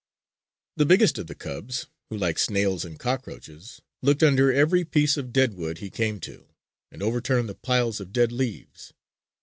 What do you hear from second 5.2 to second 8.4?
dead wood he came to and overturned the piles of dead